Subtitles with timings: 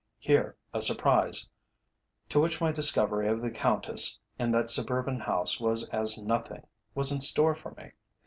[0.17, 1.47] Here a surprise,
[2.29, 7.11] to which my discovery of the Countess in that suburban house was as nothing, was
[7.11, 7.91] in store for me.